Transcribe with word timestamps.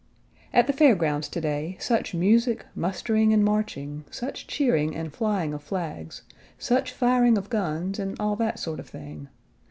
At 0.51 0.65
the 0.65 0.73
fair 0.73 0.95
grounds 0.95 1.29
to 1.29 1.39
day, 1.39 1.77
such 1.79 2.15
music, 2.15 2.65
mustering, 2.73 3.33
and 3.33 3.45
marching, 3.45 4.03
such 4.09 4.47
cheering 4.47 4.95
and 4.95 5.13
flying 5.13 5.53
of 5.53 5.61
flags, 5.61 6.23
such 6.57 6.91
firing 6.91 7.37
of 7.37 7.51
guns 7.51 7.99
and 7.99 8.19
all 8.19 8.35
that 8.37 8.57
sort 8.57 8.79
of 8.79 8.89
thing. 8.89 9.27